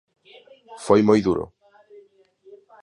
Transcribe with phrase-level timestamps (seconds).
[0.85, 1.45] Foi moi duro.